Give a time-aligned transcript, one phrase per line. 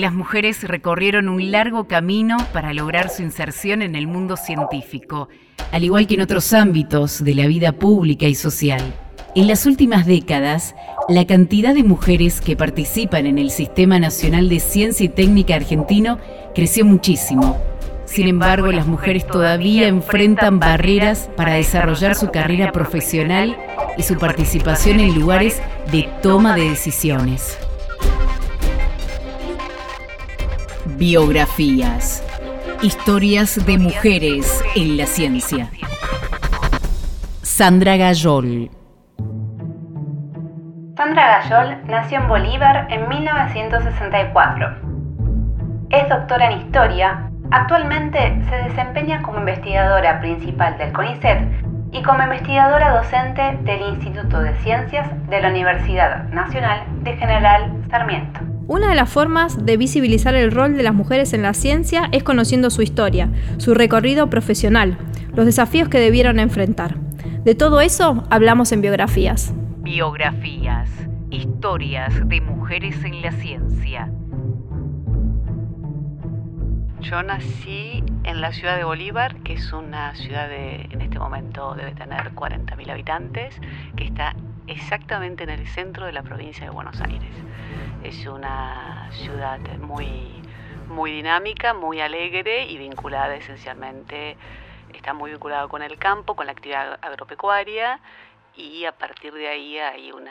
[0.00, 5.28] las mujeres recorrieron un largo camino para lograr su inserción en el mundo científico,
[5.70, 8.82] al igual que en otros ámbitos de la vida pública y social.
[9.36, 10.74] En las últimas décadas,
[11.08, 16.18] la cantidad de mujeres que participan en el Sistema Nacional de Ciencia y Técnica argentino
[16.56, 17.56] creció muchísimo.
[18.04, 23.56] Sin embargo, las mujeres todavía enfrentan barreras para desarrollar su carrera profesional
[23.96, 27.58] y su participación en lugares de toma de decisiones.
[30.86, 32.22] Biografías.
[32.82, 35.70] Historias de mujeres en la ciencia.
[37.40, 38.70] Sandra Gayol.
[40.94, 44.76] Sandra Gayol nació en Bolívar en 1964.
[45.88, 47.30] Es doctora en historia.
[47.50, 51.48] Actualmente se desempeña como investigadora principal del CONICET
[51.92, 58.53] y como investigadora docente del Instituto de Ciencias de la Universidad Nacional de General Sarmiento.
[58.66, 62.22] Una de las formas de visibilizar el rol de las mujeres en la ciencia es
[62.22, 64.96] conociendo su historia, su recorrido profesional,
[65.34, 66.96] los desafíos que debieron enfrentar.
[67.44, 69.52] De todo eso hablamos en biografías.
[69.82, 70.88] Biografías,
[71.30, 74.10] historias de mujeres en la ciencia.
[77.02, 81.74] Yo nací en la ciudad de Bolívar, que es una ciudad de, en este momento
[81.74, 83.60] debe tener 40.000 habitantes,
[83.94, 84.34] que está
[84.66, 87.30] exactamente en el centro de la provincia de Buenos Aires.
[88.02, 90.42] Es una ciudad muy,
[90.88, 94.36] muy dinámica, muy alegre y vinculada esencialmente,
[94.92, 98.00] está muy vinculada con el campo, con la actividad agropecuaria
[98.56, 100.28] y a partir de ahí hay un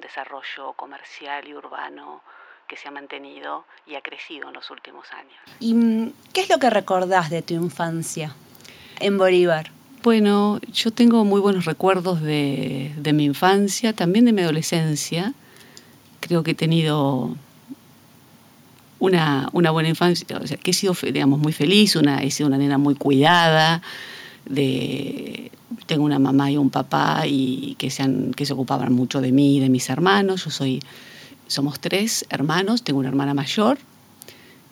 [0.00, 2.22] desarrollo comercial y urbano
[2.66, 5.38] que se ha mantenido y ha crecido en los últimos años.
[5.60, 8.34] ¿Y mm, qué es lo que recordás de tu infancia
[9.00, 9.70] en Bolívar?
[10.04, 15.32] Bueno, yo tengo muy buenos recuerdos de, mi infancia, también de mi adolescencia.
[16.20, 17.34] Creo que he tenido
[18.98, 22.58] una, buena infancia, o sea, que he sido, digamos, muy feliz, una, he sido una
[22.58, 23.80] nena muy cuidada,
[25.86, 28.06] tengo una mamá y un papá y que, se
[28.36, 30.44] que se ocupaban mucho de mí y de mis hermanos.
[30.44, 30.82] Yo soy,
[31.46, 33.78] somos tres hermanos, tengo una hermana mayor,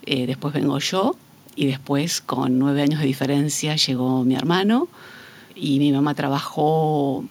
[0.04, 1.16] eh, después vengo yo
[1.56, 4.88] y después con nueve años de diferencia llegó mi hermano
[5.54, 7.24] y mi mamá trabajó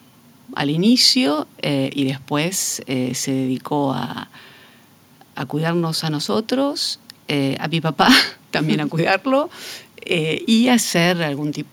[0.56, 4.30] al inicio eh, y después eh, se dedicó a,
[5.36, 8.09] a, cuidarnos a nosotros, eh, a mi papá
[8.52, 9.50] también a cuidarlo
[10.04, 11.70] y hacer algún tipo,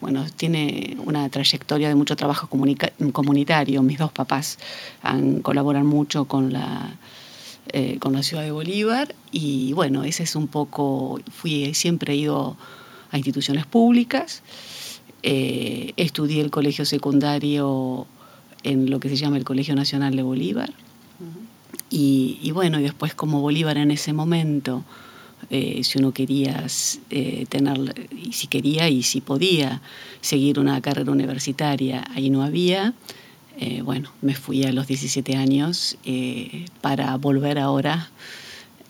[0.00, 3.82] bueno, tiene una trayectoria de mucho trabajo comunitario.
[3.82, 4.60] Mis dos papás
[5.02, 6.96] han, colaboran mucho con la,
[7.98, 12.56] con la ciudad de Bolívar y bueno, ese es un poco, fui, siempre he ido
[13.10, 14.42] a instituciones públicas.
[15.22, 18.06] Eh, estudié el colegio secundario
[18.62, 20.72] en lo que se llama el Colegio Nacional de Bolívar.
[21.90, 24.84] y, bueno, y después como Bolívar en ese momento,
[25.50, 26.66] eh, si uno quería
[27.10, 29.80] eh, tener, y si quería y si podía
[30.20, 32.94] seguir una carrera universitaria, ahí no había.
[33.82, 35.96] bueno, me fui a los 17 años
[36.80, 38.10] para volver ahora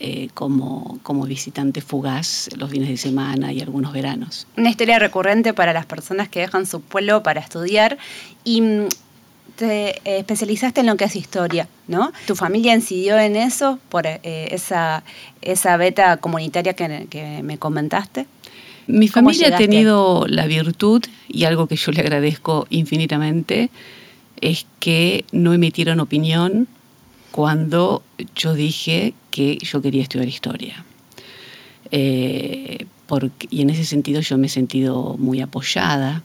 [0.00, 4.46] eh, como, como visitante fugaz los fines de semana y algunos veranos.
[4.56, 7.98] Una historia recurrente para las personas que dejan su pueblo para estudiar
[8.44, 8.88] y mm,
[9.56, 12.12] te especializaste en lo que es historia, ¿no?
[12.28, 15.02] ¿Tu familia incidió en eso por eh, esa,
[15.42, 18.26] esa beta comunitaria que, que me comentaste?
[18.86, 23.70] Mi familia ha tenido la virtud, y algo que yo le agradezco infinitamente,
[24.40, 26.68] es que no emitieron opinión
[27.32, 28.02] cuando
[28.34, 30.84] yo dije que yo quería estudiar historia.
[31.92, 32.86] Eh,
[33.50, 36.24] y en ese sentido yo me he sentido muy apoyada,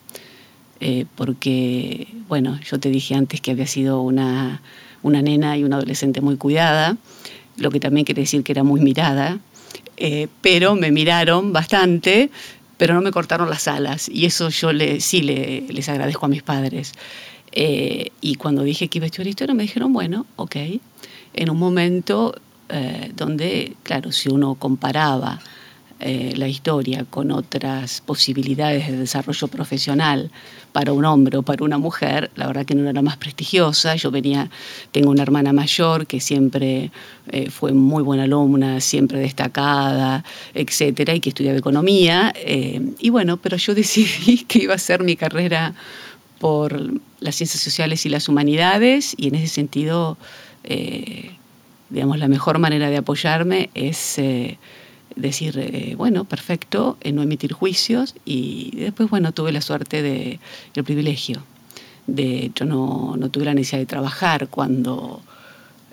[0.80, 4.64] eh, porque, bueno, yo te dije antes que había sido una,
[5.04, 6.98] una, nena y una adolescente muy cuidada,
[7.56, 9.40] lo que también quiere decir que era muy mirada,
[9.98, 12.32] eh, pero me miraron bastante,
[12.78, 16.30] pero no me cortaron las alas, y eso yo le, sí le, les agradezco a
[16.30, 16.94] mis padres.
[17.56, 20.56] y cuando dije que iba a estudiar historia, me dijeron, bueno, ok,
[21.36, 22.34] en un momento
[22.76, 25.40] eh, donde, claro, si uno comparaba
[26.00, 30.32] eh, la historia con otras posibilidades de desarrollo profesional
[30.72, 33.96] para un hombre o para una mujer, la verdad que no era más prestigiosa.
[33.96, 34.50] Yo venía,
[34.92, 36.90] tengo una hermana mayor que siempre
[37.32, 40.24] eh, fue muy buena alumna, siempre destacada,
[40.56, 42.34] etcétera, y que estudiaba economía.
[42.44, 45.76] y bueno, pero yo decidí que iba a ser mi carrera
[46.40, 46.76] por
[47.20, 50.18] las ciencias sociales y las humanidades, y en ese sentido
[51.94, 54.58] digamos, la mejor manera de apoyarme es eh,
[55.16, 60.40] decir, eh, bueno, perfecto, no emitir juicios y después, bueno, tuve la suerte de,
[60.76, 61.44] el privilegio
[62.08, 65.22] de, yo no, no tuve la necesidad de trabajar cuando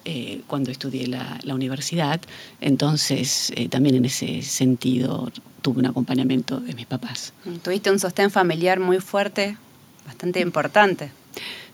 [0.06, 2.22] eh, cuando estudié la, universidad.
[2.62, 5.30] Entonces, eh, también en ese sentido
[5.60, 7.34] tuve un acompañamiento de mis papás.
[7.62, 9.58] Tuviste un sostén familiar muy fuerte,
[10.06, 11.10] bastante importante.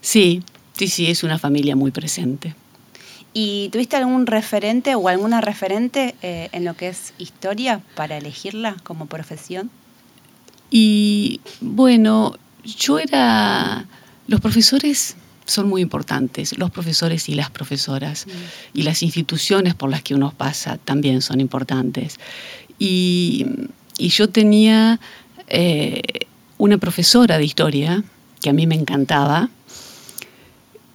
[0.01, 2.53] Sí, sí, sí, es una familia muy presente.
[3.39, 8.75] ¿Y tuviste algún referente o alguna referente eh, en lo que es historia para elegirla
[8.81, 9.69] como profesión?
[10.71, 13.85] Y bueno, yo era,
[14.25, 18.31] los profesores son muy importantes, los profesores y las profesoras, mm.
[18.73, 22.19] y las instituciones por las que uno pasa también son importantes.
[22.79, 23.45] Y,
[23.99, 24.99] yo tenía
[25.47, 26.01] eh,
[26.57, 28.03] una profesora de historia
[28.41, 29.51] que a mí me encantaba,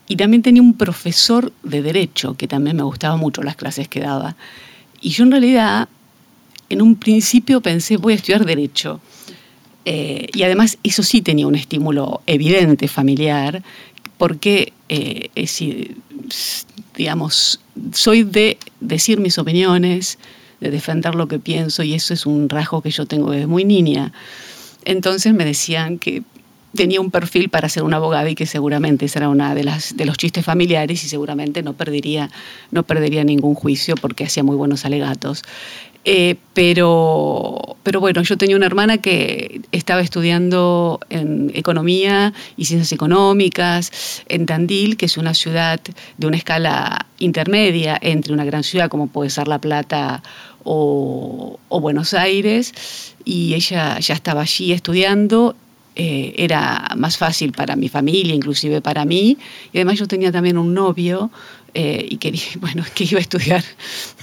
[0.08, 4.00] y también tenía un profesor de derecho que también me gustaba mucho las clases que
[4.00, 4.37] daba.
[5.00, 5.88] Y yo en realidad,
[6.69, 9.00] en un principio pensé, voy a estudiar derecho.
[9.84, 13.62] Eh, y además eso sí tenía un estímulo evidente familiar,
[14.16, 15.31] porque, eh,
[16.96, 17.60] digamos,
[17.93, 20.19] soy de decir mis opiniones,
[20.60, 23.64] de defender lo que pienso, y eso es un rasgo que yo tengo desde muy
[23.64, 24.12] niña.
[24.84, 26.22] Entonces me decían que
[26.74, 29.96] tenía un perfil para ser una abogada y que seguramente esa era una de las
[29.96, 32.30] de los chistes familiares y seguramente no perdería
[32.70, 35.42] no perdería ningún juicio porque hacía muy buenos alegatos.
[36.04, 42.90] Eh, pero, pero bueno, yo tenía una hermana que estaba estudiando en economía y ciencias
[42.90, 45.80] económicas en Tandil, que es una ciudad
[46.18, 50.25] de una escala intermedia entre una gran ciudad como puede ser La Plata
[50.64, 55.54] o, o Buenos Aires, y ella ya estaba allí estudiando
[55.94, 59.36] eh, era más fácil para mi familia, inclusive para mí.
[59.72, 61.30] Y además yo tenía también un novio
[61.74, 63.64] eh, y quería, bueno, que iba a estudiar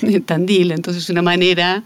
[0.02, 0.72] en Tandil.
[0.72, 1.84] Entonces una manera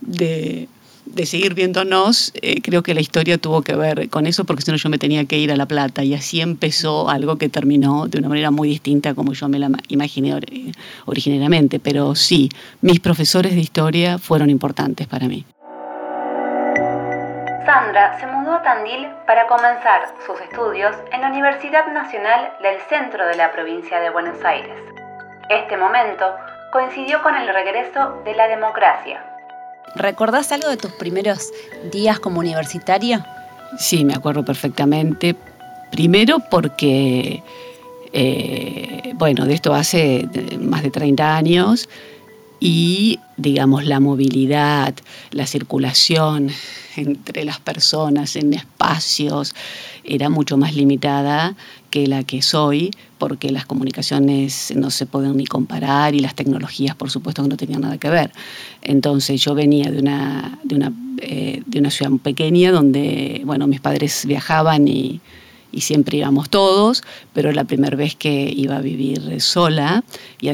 [0.00, 0.68] de,
[1.06, 4.70] de seguir viéndonos, eh, creo que la historia tuvo que ver con eso, porque si
[4.70, 6.04] no yo me tenía que ir a La Plata.
[6.04, 9.68] Y así empezó algo que terminó de una manera muy distinta como yo me la
[9.88, 10.38] imaginé
[11.06, 11.80] originariamente.
[11.80, 12.50] Pero sí,
[12.82, 15.44] mis profesores de historia fueron importantes para mí.
[17.64, 23.26] Sandra se mudó a Tandil para comenzar sus estudios en la Universidad Nacional del Centro
[23.26, 24.76] de la provincia de Buenos Aires.
[25.48, 26.26] Este momento
[26.72, 29.24] coincidió con el regreso de la democracia.
[29.94, 31.52] ¿Recordás algo de tus primeros
[31.90, 33.24] días como universitaria?
[33.78, 35.34] Sí, me acuerdo perfectamente.
[35.90, 37.42] Primero porque,
[38.12, 40.28] eh, bueno, de esto hace
[40.60, 41.88] más de 30 años
[42.60, 44.94] y, digamos, la movilidad,
[45.30, 46.50] la circulación
[46.96, 49.54] entre las personas en espacios
[50.04, 51.56] era mucho más limitada
[51.90, 56.94] que la que soy, porque las comunicaciones no se pueden ni comparar y las tecnologías,
[56.94, 58.32] por supuesto, no tenían nada que ver.
[58.82, 63.80] Entonces yo venía de una, de una, eh, de una ciudad pequeña donde, bueno, mis
[63.80, 65.20] padres viajaban y
[65.74, 70.04] y siempre íbamos todos, pero la primera vez que iba a vivir sola
[70.40, 70.50] y,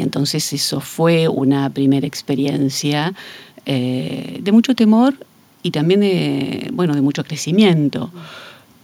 [0.00, 3.12] entonces eso fue una primera experiencia
[3.66, 5.14] eh, de mucho temor
[5.62, 8.10] y también de, bueno, de mucho crecimiento.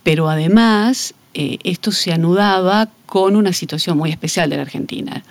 [0.02, 5.22] Pero además eh, esto se anudaba con una situación muy especial de la Argentina.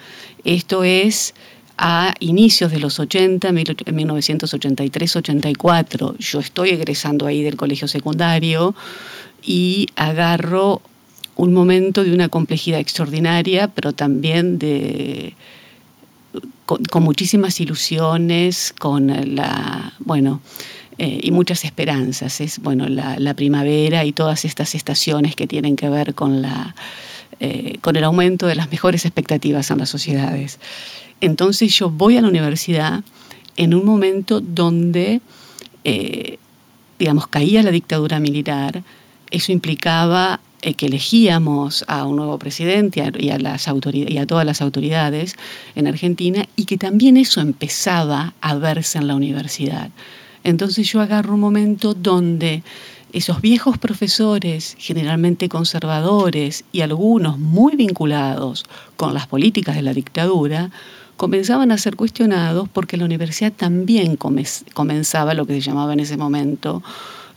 [0.43, 1.35] Esto es
[1.77, 6.17] a inicios de los 80, en 1983-84.
[6.17, 8.75] Yo estoy egresando ahí del colegio secundario
[9.41, 10.81] y agarro
[11.35, 15.33] un momento de una complejidad extraordinaria, pero también de
[16.65, 20.41] con, muchísimas ilusiones, con la, bueno,
[20.97, 22.41] eh, y muchas esperanzas.
[22.41, 26.75] Es, bueno, la, primavera y todas estas estaciones que tienen que ver con, la,
[27.39, 30.59] eh, con el aumento de las mejores expectativas en las sociedades.
[31.19, 33.03] Entonces yo voy a la universidad
[33.57, 35.21] en un momento donde,
[35.83, 36.37] eh,
[36.99, 38.83] digamos, caía la dictadura militar,
[39.31, 44.45] eso implicaba eh, que elegíamos a un nuevo presidente y a, las y a todas
[44.45, 45.35] las autoridades
[45.73, 49.89] en Argentina y que también eso empezaba a verse en la universidad.
[50.43, 52.61] Entonces yo agarro un momento donde
[53.11, 58.65] esos viejos profesores, generalmente conservadores y algunos muy vinculados
[58.97, 60.69] con las políticas de la dictadura,
[61.17, 66.17] comenzaban a ser cuestionados porque la universidad también comenzaba lo que se llamaba en ese
[66.17, 66.81] momento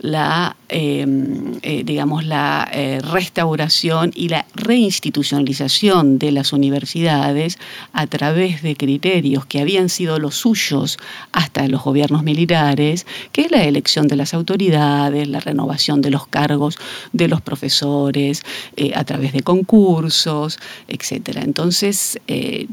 [0.05, 7.59] la, em, eh, digamos, la eh, restauración y la reinstitucionalización de las universidades
[7.93, 10.99] a través de criterios que habían sido los suyos
[11.31, 16.26] hasta los gobiernos militares, que es la elección de las autoridades, la renovación de los
[16.26, 16.76] cargos
[17.12, 18.43] de los profesores,
[18.76, 21.38] eh, a través de concursos, etc.
[21.43, 22.19] Entonces,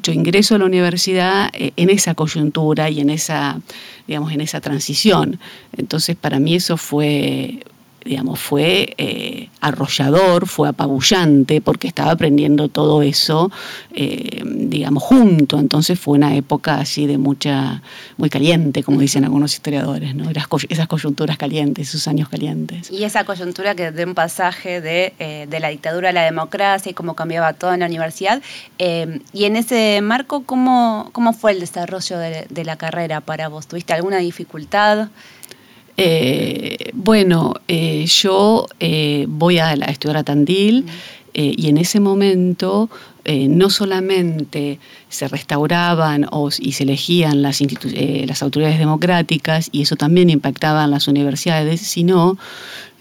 [0.02, 3.62] yo ingreso a la universidad en esa coyuntura y en esa
[4.08, 5.40] digamos, en esa transición.
[5.78, 7.64] Entonces, para mí eso fue
[8.04, 13.52] digamos, fue eh, arrollador, fue apabullante, porque estaba aprendiendo todo eso,
[13.94, 15.60] eh, digamos, junto.
[15.60, 17.82] Entonces fue una época así de mucha,
[18.18, 20.30] muy caliente, como dicen algunos historiadores, ¿no?
[20.30, 22.90] esas coyunturas calientes, esos años calientes.
[22.92, 26.90] Y esa coyuntura que de un pasaje de, eh, de, la dictadura a la democracia
[26.90, 28.42] y cómo cambiaba todo en la universidad.
[28.78, 33.68] y en ese marco, ¿cómo, cómo fue el desarrollo de, de la carrera para vos?
[33.68, 35.10] ¿Tuviste alguna dificultad?
[35.98, 40.86] Eh, bueno, eh, yo eh, voy a, estudiar a Tandil
[41.34, 42.90] y en ese momento
[43.24, 46.28] no solamente se restauraban
[46.60, 52.38] y se elegían las, las autoridades democráticas y eso también impactaba en las universidades, sino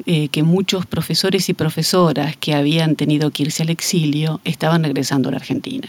[0.07, 5.33] que muchos profesores y profesoras que habían tenido que irse al exilio estaban regresando a
[5.33, 5.89] la Argentina.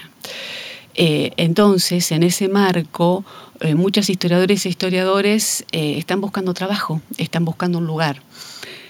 [0.96, 3.24] Entonces, en ese marco,
[3.62, 8.24] eh, muchos historiadores e historiadores eh, están buscando trabajo, están buscando un lugar.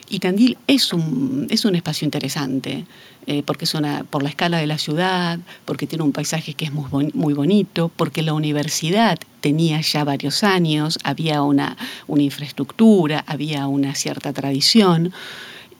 [0.10, 2.86] Y Tandil es un, es un espacio interesante,
[3.28, 6.66] eh, porque es una, por la escala de la ciudad, porque tiene un paisaje que
[6.66, 11.76] es muy, muy bonito, porque la universidad tenía ya varios años, había una,
[12.08, 15.12] una infraestructura, había una cierta tradición.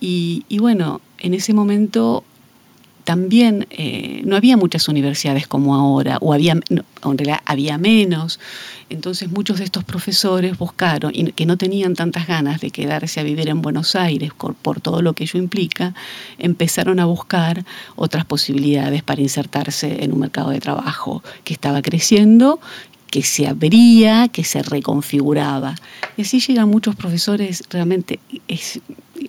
[0.04, 2.24] Y bueno, en ese momento
[3.12, 8.40] también eh, no había muchas universidades como ahora, o había, en realidad había menos.
[8.90, 13.24] Entonces muchos de estos profesores buscaron, y que no tenían tantas ganas de quedarse a
[13.24, 15.94] vivir en Buenos Aires por, todo lo que ello implica,
[16.38, 17.66] empezaron a buscar
[17.98, 22.62] otras posibilidades para insertarse en un mercado de trabajo que estaba creciendo
[23.12, 25.76] que se abría, que se reconfiguraba.
[26.18, 28.20] Y así llegan muchos profesores realmente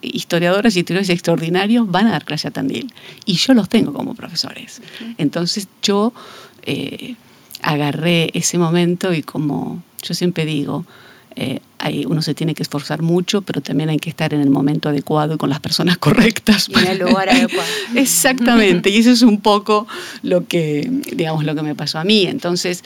[0.00, 2.92] historiadores y historiadores extraordinarios van a dar clase a Tandil.
[3.26, 4.80] Y yo los tengo como profesores.
[5.18, 6.14] Entonces yo
[6.62, 7.16] eh,
[7.60, 10.86] agarré ese momento y como yo siempre digo,
[11.36, 11.60] eh,
[12.06, 15.34] uno se tiene que esforzar mucho, pero también hay que estar en el momento adecuado
[15.34, 16.68] y con las personas correctas.
[16.68, 17.68] Y en el lugar adecuado.
[17.94, 19.86] Exactamente, y eso es un poco
[20.22, 22.26] lo que, digamos, lo que me pasó a mí.
[22.26, 22.84] Entonces,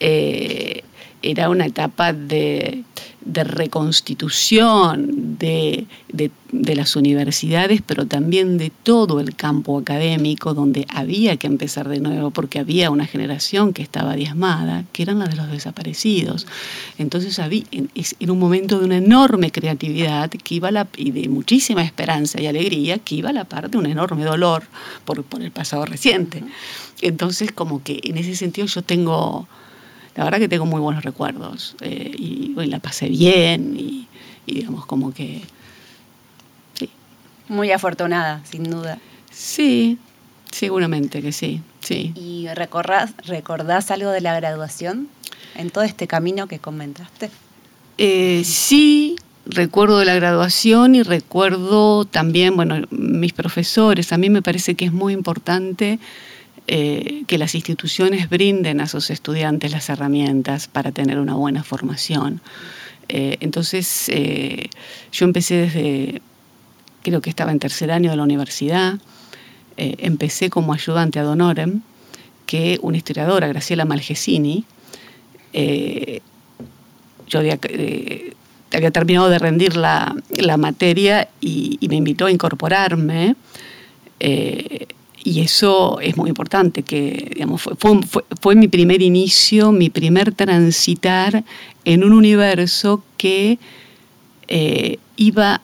[0.00, 0.82] eh,
[1.22, 2.84] era una etapa de,
[3.24, 5.86] reconstitución de,
[6.50, 12.30] las universidades, pero también de todo el campo académico, donde había que empezar de nuevo,
[12.30, 16.46] porque había una generación que estaba diezmada, que eran la de los desaparecidos.
[16.96, 17.64] Entonces había,
[18.18, 22.46] era un momento de una enorme creatividad que iba la, y de muchísima esperanza y
[22.46, 24.62] alegría, que iba a la par de un enorme dolor
[25.04, 26.42] por, por el pasado reciente.
[27.02, 29.46] Entonces, como que en ese sentido yo tengo
[30.16, 34.06] la verdad que tengo muy buenos recuerdos eh, y, la pasé bien y,
[34.46, 35.42] digamos como que
[36.74, 36.90] sí.
[37.48, 38.98] Muy afortunada, sin duda.
[39.30, 39.98] Sí,
[40.50, 42.12] seguramente que sí, sí.
[42.16, 45.08] ¿Y recordás, recordás algo de la graduación
[45.54, 47.30] en todo este camino que comentaste?
[47.98, 54.42] Eh, sí, recuerdo de la graduación y recuerdo también, bueno, mis profesores, a mí me
[54.42, 55.98] parece que es muy importante
[56.72, 62.40] eh, que las instituciones brinden a sus estudiantes las herramientas para tener una buena formación.
[63.08, 64.70] Eh, entonces, eh,
[65.10, 66.22] yo empecé desde,
[67.02, 69.00] creo que estaba en tercer año de la universidad,
[69.76, 71.80] empecé como ayudante ad honorem,
[72.46, 74.64] que una historiadora, Graciela Malgesini,
[77.26, 77.58] yo había,
[78.92, 80.14] terminado de rendir la,
[80.56, 83.34] materia y, me invitó a incorporarme
[85.22, 88.00] y eso es muy importante, que digamos, fue,
[88.40, 91.44] fue, mi primer inicio, mi primer transitar
[91.84, 93.58] en un universo que
[94.48, 95.60] eh, iba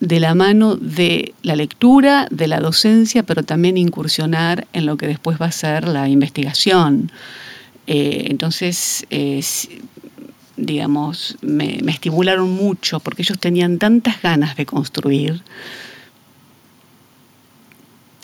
[0.00, 5.06] de la mano de la lectura, de la docencia, pero también incursionar en lo que
[5.06, 7.12] después va a ser la investigación.
[7.86, 9.06] Eh, entonces,
[10.56, 15.42] digamos, me, me estimularon mucho porque ellos tenían tantas ganas de construir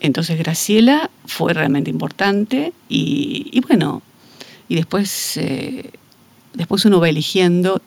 [0.01, 4.03] entonces Graciela fue realmente importante y, bueno,
[4.69, 5.91] y después, eh,
[6.55, 7.83] después uno va eligiendo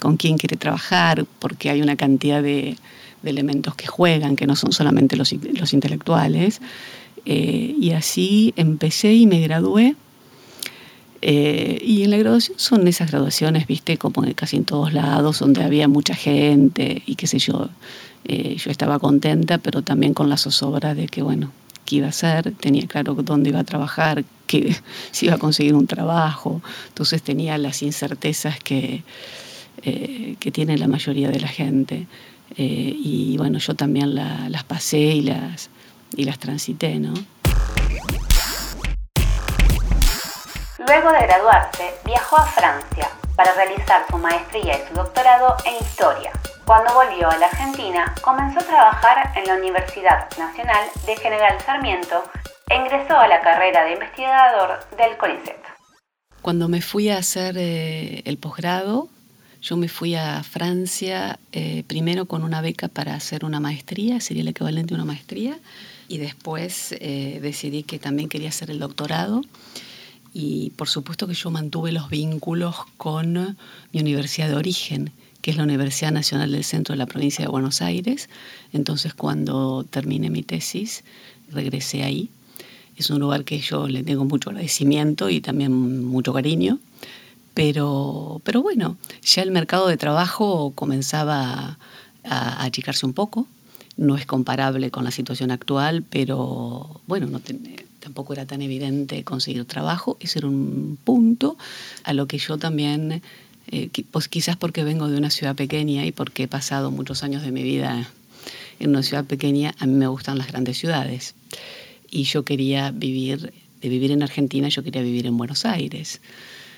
[0.00, 2.76] con quién quiere trabajar, porque hay una cantidad de,
[3.24, 6.60] elementos que juegan, que no son solamente los, intelectuales.
[7.24, 9.96] Eh, y así empecé y me gradué.
[11.22, 15.64] Eh, y en la graduación son esas graduaciones, viste, como casi en todos lados, donde
[15.64, 17.68] había mucha gente y qué sé yo.
[18.28, 21.52] Eh, yo estaba contenta, pero también con la zozobra de que, bueno,
[21.84, 24.74] qué iba a hacer, tenía claro dónde iba a trabajar, que
[25.12, 29.04] si iba a conseguir un trabajo, entonces tenía las incertezas que,
[29.82, 32.08] eh, que tiene la mayoría de la gente.
[32.56, 35.70] Eh, y bueno, yo también las pasé y las,
[36.16, 37.14] y las transité, ¿no?
[40.78, 46.32] Luego de graduarse, viajó a Francia para realizar su maestría y su doctorado en historia.
[46.66, 52.24] Cuando volvió a la Argentina, comenzó a trabajar en la Universidad Nacional de General Sarmiento
[52.68, 55.62] e ingresó a la carrera de investigador del CONICET.
[56.42, 59.08] Cuando me fui a hacer eh, el posgrado,
[59.62, 64.42] yo me fui a Francia eh, primero con una beca para hacer una maestría, sería
[64.42, 65.56] el equivalente a una maestría,
[66.08, 69.42] y después eh, decidí que también quería hacer el doctorado.
[70.32, 73.56] Y por supuesto que yo mantuve los vínculos con
[73.92, 77.50] mi universidad de origen, que es la Universidad Nacional del Centro de la Provincia de
[77.50, 78.28] Buenos Aires.
[78.72, 81.04] Entonces cuando terminé mi tesis,
[81.50, 82.30] regresé ahí.
[82.96, 86.78] Es un lugar que yo le tengo mucho agradecimiento y también mucho cariño.
[87.54, 91.78] Pero, pero bueno, ya el mercado de trabajo comenzaba
[92.24, 93.46] a, achicarse un poco.
[93.96, 97.40] No es comparable con la situación actual, pero bueno, no
[98.00, 100.16] tampoco era tan evidente conseguir trabajo.
[100.20, 101.56] Ese era un punto
[102.04, 103.22] a lo que yo también,
[103.70, 107.42] eh, pues quizás porque vengo de una ciudad pequeña y porque he pasado muchos años
[107.42, 108.08] de mi vida
[108.78, 111.34] en una ciudad pequeña, a mí me gustan las grandes ciudades.
[112.10, 116.20] Y yo quería vivir, de vivir en Argentina, yo quería vivir en Buenos Aires.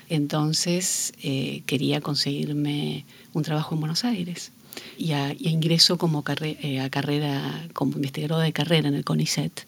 [0.09, 4.51] Entonces eh, quería conseguirme un trabajo en Buenos Aires
[4.97, 9.67] y, a, ingreso como eh, a carrera, como investigadora de carrera en el CONICET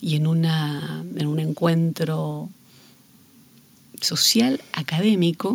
[0.00, 2.48] y en, una, en un encuentro
[4.00, 5.52] social académico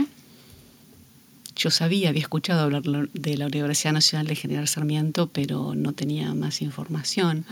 [1.55, 6.33] yo sabía, había escuchado hablar de la Universidad Nacional de General Sarmiento, pero no tenía
[6.33, 7.45] más información.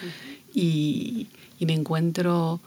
[0.54, 1.28] y,
[1.60, 2.60] y, me encuentro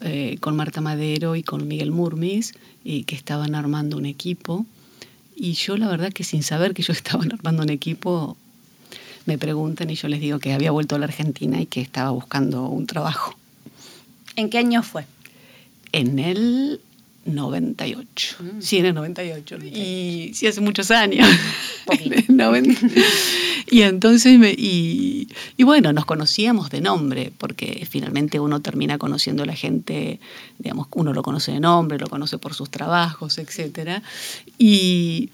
[0.00, 4.66] eh, con Marta Madero y con Miguel Murmis, y que estaban armando un equipo.
[5.36, 8.36] Y yo la verdad que sin saber que yo estaba armando un equipo,
[9.26, 12.10] me preguntan y yo les digo que había vuelto a la Argentina y que estaba
[12.10, 13.36] buscando un trabajo.
[14.36, 15.06] ¿En qué año fue?
[15.92, 16.80] En el
[17.26, 18.36] 98.
[18.40, 18.60] Mm.
[18.60, 19.56] Sí, en el 98.
[19.64, 21.28] Y sí, hace muchos años.
[23.70, 25.28] y entonces, me, y,
[25.58, 30.20] bueno, nos conocíamos de nombre, porque finalmente uno termina conociendo a la gente,
[30.58, 34.02] digamos, uno lo conoce de nombre, lo conoce por sus trabajos, etc.
[34.58, 35.30] Y,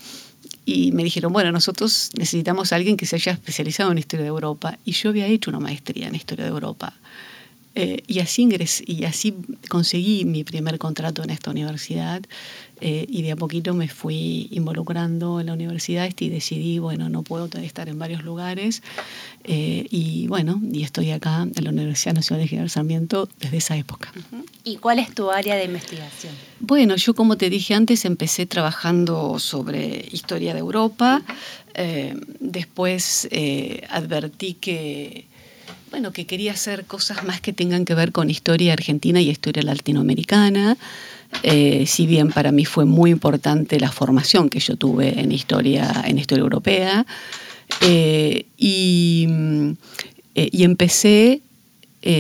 [0.65, 4.29] y me dijeron, bueno, nosotros necesitamos a alguien que se haya especializado en Historia de
[4.29, 4.79] Europa.
[4.85, 6.95] Y yo había hecho una maestría en Historia de Europa.
[7.77, 8.49] Eh, y, así
[8.87, 9.33] y así
[9.69, 12.21] conseguí mi primer contrato en esta universidad
[12.81, 17.09] eh, y de a poquito me fui involucrando en la universidad este, y decidí, bueno,
[17.09, 18.83] no puedo estar en varios lugares
[19.45, 23.77] eh, y bueno, y estoy acá en la Universidad Nacional de General Sarmiento desde esa
[23.77, 24.13] época.
[24.65, 26.35] ¿Y cuál es tu área de investigación?
[26.59, 31.23] Bueno, yo como te dije antes empecé trabajando sobre historia de Europa,
[32.41, 33.29] después
[33.89, 35.30] advertí que
[35.91, 39.63] bueno, que quería hacer cosas más que tengan que ver con historia argentina y historia
[39.63, 40.77] latinoamericana.
[41.43, 46.05] Eh, si bien para mí fue muy importante la formación que yo tuve en historia,
[46.07, 47.07] en historia europea,
[47.83, 49.29] eh, y,
[50.35, 51.41] eh, y, empecé,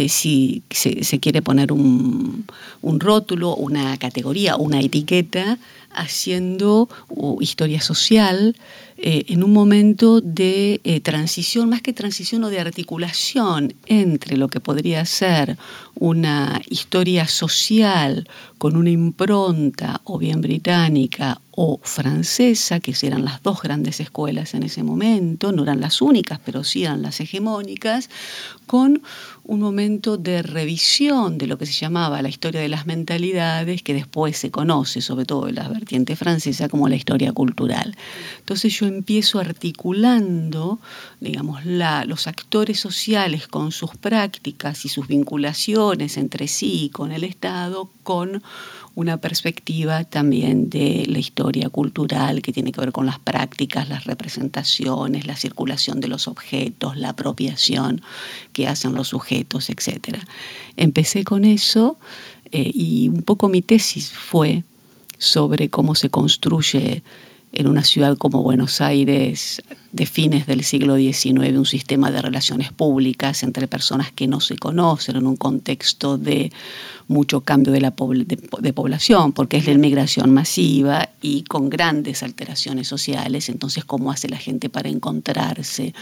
[0.08, 2.44] si se, quiere poner un,
[2.82, 5.58] un, rótulo, una categoría, una etiqueta,
[5.92, 6.88] haciendo
[7.40, 8.54] historia social,
[9.02, 14.48] eh, en un momento de eh, transición, más que transición o de articulación entre lo
[14.48, 15.56] que podría ser
[15.94, 23.60] una historia social con una impronta o bien británica o francesa, que eran las dos
[23.60, 28.08] grandes escuelas en ese momento, no eran las únicas, pero sí eran las hegemónicas,
[28.64, 29.02] con
[29.44, 33.92] un momento de revisión de lo que se llamaba la historia de las mentalidades, que
[33.92, 37.94] después se conoce, sobre todo en la vertiente francesa, como la historia cultural.
[38.38, 40.78] Entonces yo empiezo articulando,
[41.20, 47.22] digamos, los actores sociales con sus prácticas y sus vinculaciones entre sí y con el
[47.22, 48.42] Estado, con
[48.94, 54.04] una perspectiva también de la historia cultural que tiene que ver con las prácticas, las
[54.04, 58.02] representaciones, la circulación de los objetos, la apropiación
[58.52, 60.18] que hacen los sujetos, etc.
[60.76, 61.98] Empecé con eso
[62.52, 64.64] eh, y un poco mi tesis fue
[65.18, 67.02] sobre cómo se construye
[67.52, 72.72] en una ciudad como Buenos Aires de fines del siglo XIX un sistema de relaciones
[72.72, 76.52] públicas entre personas que no se conocen en un contexto de
[77.08, 82.86] mucho cambio de, la de, población, porque es la inmigración masiva y con grandes alteraciones
[82.86, 83.48] sociales.
[83.48, 85.92] Entonces, ¿cómo hace la gente para encontrarse?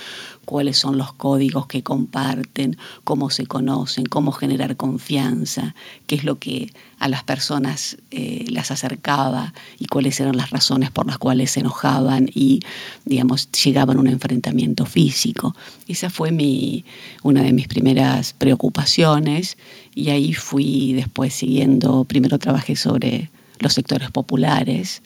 [0.44, 2.77] ¿Cuáles son los códigos que comparten?
[3.05, 4.05] ¿Cómo se conocen?
[4.05, 5.74] ¿Cómo generar confianza?
[6.07, 9.55] ¿Qué es lo que a las personas eh, las acercaba?
[9.79, 12.61] ¿Y cuáles eran las razones por las cuales se enojaban y,
[13.07, 15.54] digamos, llegaban a un enfrentamiento físico?
[15.86, 16.84] Esa fue mi,
[17.22, 19.56] una de mis primeras preocupaciones
[19.94, 25.02] y ahí fui después siguiendo, primero trabajé sobre los sectores populares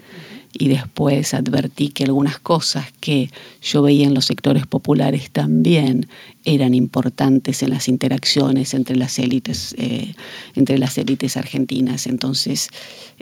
[0.52, 3.30] y después advertí que algunas cosas que
[3.62, 6.08] yo veía en los sectores populares también
[6.44, 10.14] eran importantes en las interacciones entre las élites, eh,
[10.54, 12.06] entre las élites argentinas.
[12.06, 12.68] Entonces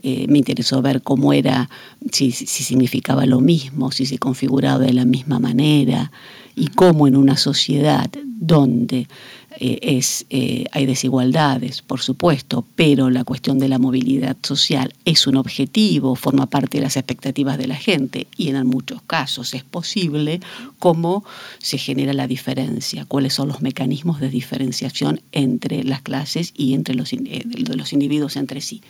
[0.03, 1.71] eh, me interesó ver cómo era,
[2.11, 6.11] si, si significaba lo mismo, si se configuraba de la misma manera
[6.57, 9.07] y cómo en una sociedad donde
[9.57, 15.37] eh, eh, hay desigualdades, por supuesto, pero la cuestión de la movilidad social es un
[15.37, 20.41] objetivo, forma parte de las expectativas de la gente y en muchos casos es posible
[20.79, 21.25] cómo
[21.59, 26.95] se genera la diferencia, cuáles son los mecanismos de diferenciación entre las clases y entre
[26.95, 27.43] los, eh,
[27.77, 28.83] los individuos entre sí.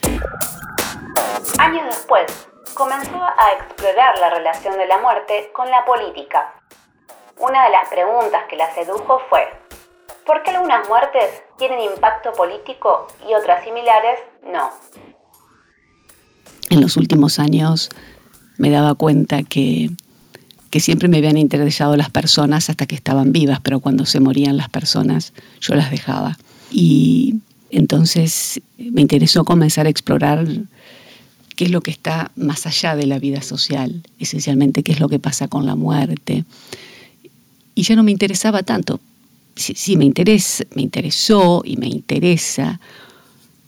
[1.59, 2.27] Años después,
[2.75, 6.55] comenzó a explorar la relación de la muerte con la política.
[7.39, 9.60] Una de las preguntas que la sedujo fue,
[10.31, 14.71] ¿Por qué algunas muertes tienen impacto político y otras similares no?
[16.71, 17.89] En los últimos años
[18.57, 19.91] me daba cuenta que,
[20.71, 24.57] que siempre me habían interesado las personas hasta que estaban vivas, pero cuando se morían
[24.57, 26.39] las personas yo las dejaba.
[26.71, 27.41] Y
[27.71, 30.47] entonces me interesó comenzar a explorar
[31.57, 35.09] qué es lo que está más allá de la vida social, esencialmente qué es lo
[35.09, 36.45] que pasa con la muerte.
[37.75, 39.01] Y ya no me interesaba tanto
[39.55, 42.81] sí, me, interesa, me interesó y me interesa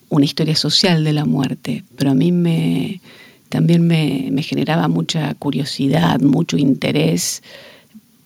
[0.09, 3.01] una historia social de la muerte, pero a mí me,
[3.49, 7.43] también me, generaba mucha curiosidad, mucho interés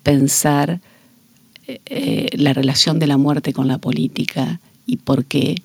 [0.02, 0.80] pensar
[1.66, 5.56] eh, la relación de la muerte con la política y por qué,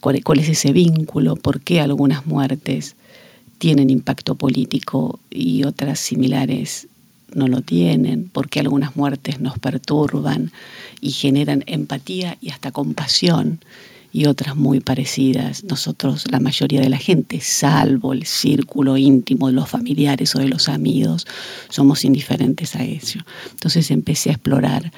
[0.00, 2.96] cuál, cuál, es ese vínculo, por qué algunas muertes
[3.58, 6.88] tienen impacto político y otras similares
[7.34, 10.52] no lo tienen, porque algunas muertes nos perturban
[11.00, 13.60] y generan empatía y hasta compasión
[14.12, 15.64] y otras muy parecidas.
[15.64, 20.48] Nosotros, la mayoría de la gente, salvo el círculo íntimo de los familiares o de
[20.48, 21.26] los amigos,
[21.68, 23.20] somos indiferentes a eso.
[23.52, 24.92] Entonces empecé a explorar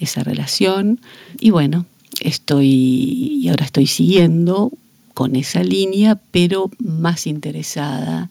[0.00, 1.00] esa relación
[1.38, 1.86] y bueno,
[2.20, 4.72] estoy y ahora estoy siguiendo
[5.12, 8.30] con esa línea, pero más interesada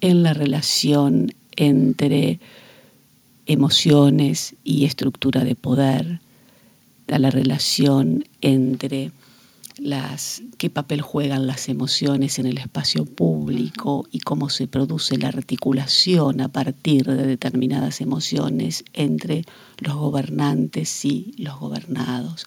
[0.00, 2.40] en la relación entre
[3.46, 6.20] emociones y estructura de poder,
[7.08, 9.10] a la relación entre
[9.78, 15.28] las, qué papel juegan las emociones en el espacio público y cómo se produce la
[15.28, 19.44] articulación a partir de determinadas emociones entre
[19.78, 22.46] los gobernantes y los gobernados.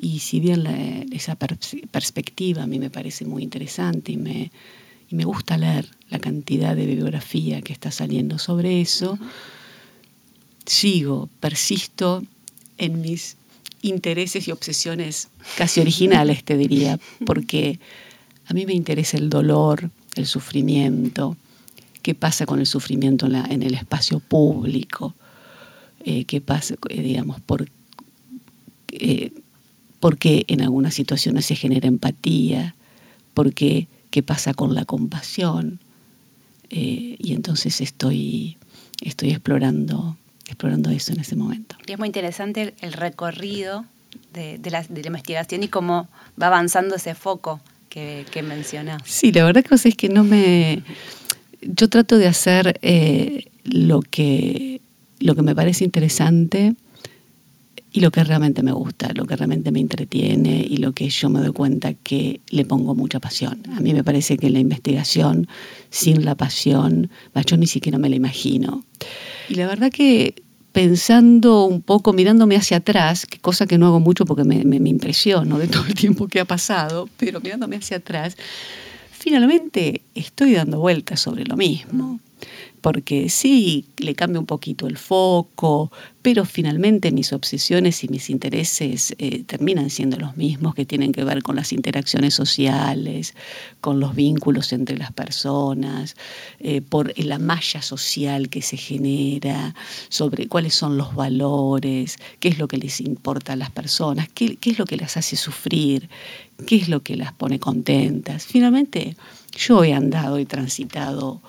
[0.00, 0.66] Y si bien
[1.12, 4.50] esa perspectiva a mí me parece muy interesante y me,
[5.08, 9.18] y me gusta leer la cantidad de bibliografía que está saliendo sobre eso,
[10.66, 12.22] sigo, persisto
[12.78, 13.36] en mis
[13.82, 17.78] intereses y obsesiones casi originales, te diría, porque
[18.46, 21.36] a mí me interesa el dolor, el sufrimiento,
[22.02, 25.14] qué pasa con el sufrimiento en, el espacio público,
[26.04, 27.70] eh, qué pasa, eh, digamos, por,
[28.92, 29.32] eh,
[30.00, 32.74] por qué en algunas situaciones se genera empatía,
[33.32, 33.52] por
[34.14, 35.80] qué pasa con la compasión.
[36.70, 38.58] Eh, y entonces estoy,
[39.00, 41.74] estoy explorando, explorando eso en ese momento.
[41.84, 43.86] Y es muy interesante el recorrido
[44.32, 46.06] de, la, investigación y cómo
[46.40, 49.02] va avanzando ese foco que, que mencionas.
[49.04, 50.84] Sí, la verdad que es que no me...
[51.60, 54.80] Yo trato de hacer eh, lo, que,
[55.18, 56.76] lo que me parece interesante
[57.94, 61.30] y lo que realmente me gusta, lo que realmente me entretiene y lo que yo
[61.30, 63.62] me doy cuenta que le pongo mucha pasión.
[63.76, 65.46] A mí me parece que la investigación
[65.90, 67.08] sin la pasión,
[67.46, 68.84] yo ni siquiera me la imagino.
[69.48, 70.34] Y la verdad que
[70.72, 74.90] pensando un poco, mirándome hacia atrás, cosa que no hago mucho porque me, me, me
[74.90, 78.36] impresiono de todo el tiempo que ha pasado, pero mirándome hacia atrás,
[79.12, 82.18] finalmente estoy dando vueltas sobre lo mismo
[82.80, 89.14] porque sí, le cambia un poquito el foco, pero finalmente mis obsesiones y mis intereses
[89.18, 93.34] eh, terminan siendo los mismos, que tienen que ver con las interacciones sociales,
[93.80, 96.14] con los vínculos entre las personas,
[96.60, 99.74] eh, por la malla social que se genera,
[100.10, 104.56] sobre cuáles son los valores, qué es lo que les importa a las personas, qué,
[104.56, 106.10] qué es lo que las hace sufrir,
[106.66, 108.44] qué es lo que las pone contentas.
[108.44, 109.16] Finalmente,
[109.56, 111.40] yo he andado y transitado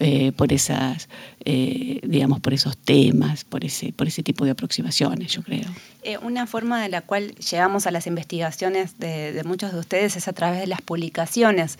[0.00, 1.08] eh, por esas,
[1.44, 5.66] eh, digamos, por esos temas, por ese, por ese tipo de aproximaciones, yo creo.
[6.02, 10.28] Eh, una forma de la cual llegamos a las investigaciones de, muchos de ustedes es
[10.28, 11.78] a través de las publicaciones.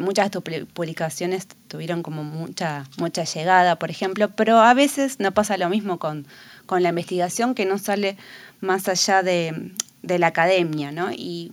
[0.00, 5.32] muchas de tus publicaciones tuvieron como mucha, mucha llegada, por ejemplo, pero a veces no
[5.32, 6.26] pasa lo mismo con,
[6.66, 8.16] con la investigación que no sale
[8.60, 11.12] más allá de, de la academia, ¿no?
[11.12, 11.52] Y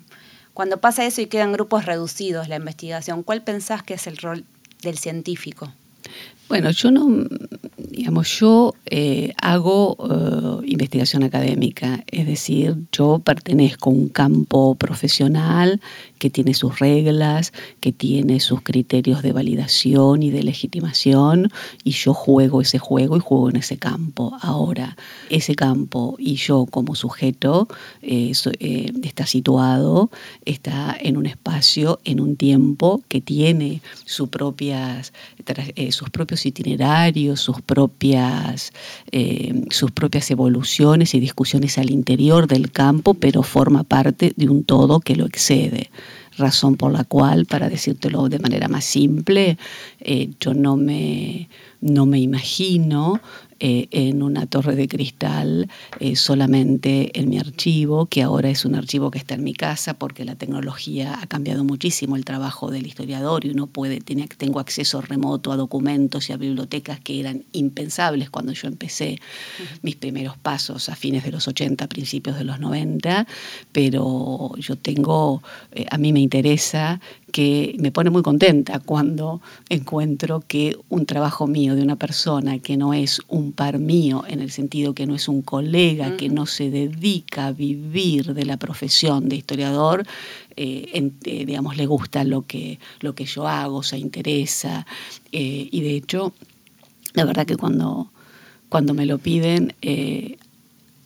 [0.53, 4.43] Cuando pasa eso y quedan grupos reducidos la investigación, ¿cuál pensás que es el rol
[4.81, 5.71] del científico?
[6.47, 7.27] Bueno, yo no,
[7.77, 15.81] digamos, yo eh, hago eh, investigación académica, es decir, yo pertenezco a un campo profesional
[16.17, 21.51] que tiene sus reglas, que tiene sus criterios de validación y de legitimación,
[21.83, 24.37] y yo juego ese juego y juego en ese campo.
[24.41, 24.97] Ahora,
[25.29, 27.67] ese campo y yo como sujeto
[28.01, 28.31] eh,
[29.03, 30.09] está situado,
[30.45, 35.13] está en un espacio, en un tiempo que tiene sus propias,
[35.91, 38.71] sus propios itinerarios, sus propias,
[39.11, 44.63] eh, sus propias evoluciones y discusiones al interior del campo, pero forma parte de un
[44.63, 45.89] todo que lo excede
[46.37, 49.57] razón por la cual, para decírtelo de manera más simple,
[49.99, 51.49] eh, yo no me,
[51.81, 53.19] no me imagino
[53.59, 58.75] eh, en una torre de cristal eh, solamente en mi archivo, que ahora es un
[58.75, 62.85] archivo que está en mi casa porque la tecnología ha cambiado muchísimo el trabajo del
[62.85, 67.45] historiador y uno puede, tiene, tengo acceso remoto a documentos y a bibliotecas que eran
[67.51, 69.19] impensables cuando yo empecé
[69.81, 73.27] mis primeros pasos a fines de los 80, principios de los 90,
[73.71, 75.41] pero yo tengo,
[75.71, 76.99] eh, a mí me interesa
[77.37, 82.77] que me pone muy contenta cuando encuentro que un trabajo mío de una persona que
[82.77, 86.47] no es un par mío, en el sentido que no es un colega, que no
[86.47, 90.03] se dedica a vivir de la profesión de historiador,
[90.55, 94.87] eh, eh, digamos, le gusta lo que, lo que yo hago, se interesa.
[95.31, 96.33] Eh, y de hecho,
[97.13, 98.09] la verdad que cuando,
[98.67, 99.75] cuando me lo piden,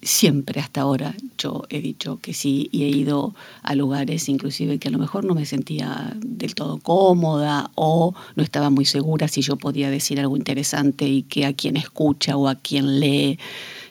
[0.02, 4.88] siempre hasta ahora yo he dicho que sí y he ido a lugares inclusive que
[4.88, 9.42] a lo mejor no me sentía del todo cómoda o no estaba muy segura si
[9.42, 13.38] yo podía decir algo interesante y que a quien escucha o a quien lee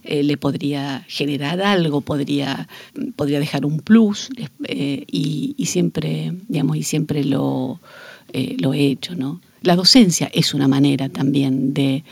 [0.02, 2.68] eh, le podría generar algo, podría,
[3.16, 4.30] podría dejar un plus
[4.64, 7.80] eh, y, siempre, digamos, y siempre lo,
[8.32, 9.40] eh, lo he hecho, ¿no?
[9.60, 12.02] La docencia es una manera también de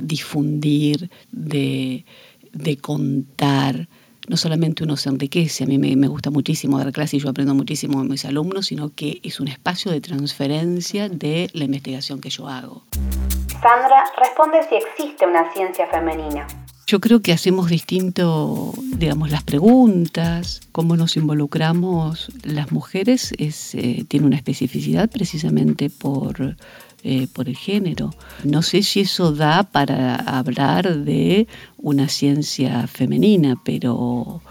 [0.00, 2.06] difundir, de
[2.52, 3.88] de contar.
[4.28, 7.54] No solamente uno se enriquece, a mí me, gusta muchísimo dar clase y yo aprendo
[7.54, 12.28] muchísimo de mis alumnos, sino que es un espacio de transferencia de la investigación que
[12.28, 12.84] yo hago.
[13.62, 16.46] Sandra responde si existe una ciencia femenina.
[16.86, 24.06] Yo creo que hacemos distinto, digamos, las preguntas, cómo nos involucramos las mujeres, es, eh,
[24.08, 26.56] tiene una especificidad precisamente por
[27.10, 28.10] eh, por el género.
[28.44, 34.42] No sé si eso da para hablar de una ciencia femenina, pero,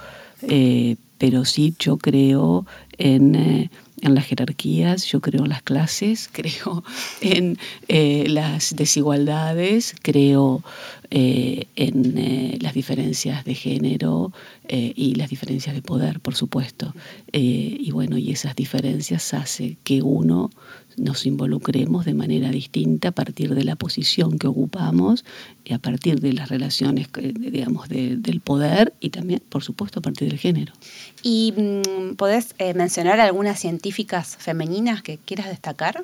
[0.41, 2.65] eh, pero sí yo creo
[2.97, 3.69] en, eh,
[4.01, 6.83] en, las jerarquías, yo creo en las clases, creo
[7.21, 10.63] en las desigualdades, creo
[11.09, 14.31] en las diferencias de género
[14.69, 16.93] y las diferencias de poder, por supuesto.
[17.31, 20.49] y bueno, y esas diferencias hace que uno
[20.97, 25.23] nos involucremos de manera distinta a partir de la posición que ocupamos
[25.63, 30.29] y a partir de las relaciones, digamos, del poder y también, por supuesto, a partir
[30.29, 30.73] del género.
[31.21, 36.03] ¿Y mm, podés eh, mencionar algunas científicas femeninas que quieras destacar?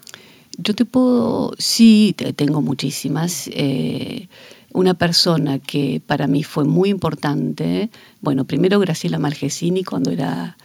[0.58, 3.50] Yo te puedo, sí, tengo muchísimas.
[3.52, 4.28] Eh,
[4.74, 7.90] una persona que para mí fue muy importante,
[8.22, 10.58] bueno, primero Graciela Malgesini cuando era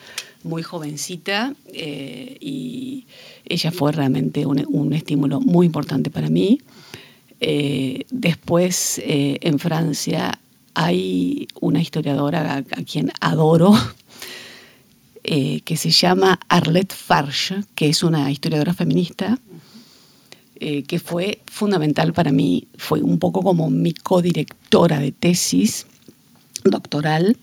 [0.42, 3.07] muy jovencita eh, y
[3.44, 6.61] ella fue realmente un, estímulo muy importante para mí.
[7.40, 10.38] Eh, después eh, en Francia
[10.75, 13.75] hay una historiadora a, quien adoro,
[15.23, 19.38] que se llama Arlette Farge, que es una historiadora feminista,
[20.59, 25.87] que fue fundamental para mí, fue un poco como mi codirectora de tesis
[26.64, 27.37] doctoral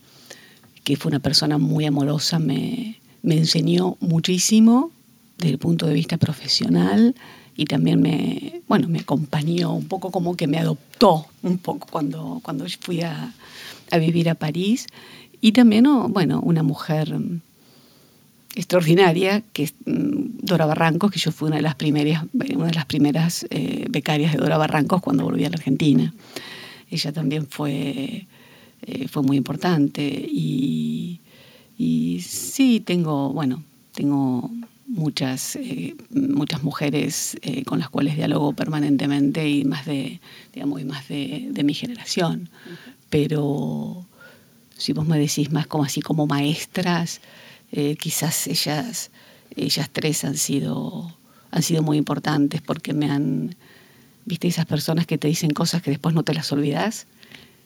[0.85, 4.91] que fue una persona muy amorosa, me, enseñó muchísimo
[5.37, 7.15] desde el punto de vista profesional
[7.57, 12.39] y también me, bueno, me acompañó un poco como que me adoptó un poco cuando,
[12.43, 13.33] cuando fui a,
[13.99, 14.85] vivir a París.
[15.41, 17.17] Y también, oh, bueno, una mujer
[18.55, 22.73] extraordinaria, que es mm, Dora Barrancos, que yo fui una de las primeras, una de
[22.73, 26.13] las primeras eh, becarias de Dora Barrancos cuando volví a la Argentina.
[26.89, 28.27] Ella también fue
[28.87, 30.03] eh, fue muy importante.
[30.03, 31.19] Y,
[31.77, 33.63] y, sí, tengo, bueno,
[33.93, 34.51] tengo
[34.87, 40.19] muchas, eh, muchas mujeres eh, con las cuales dialogo permanentemente y más de,
[40.53, 42.49] digamos, y más de, mi generación.
[43.09, 44.05] Pero
[44.77, 47.21] si vos me decís más como así como maestras,
[47.99, 49.11] quizás ellas,
[49.55, 51.15] ellas tres han sido,
[51.51, 53.55] han sido muy importantes porque me han,
[54.25, 57.07] viste, esas personas que te dicen cosas que después no te las olvidas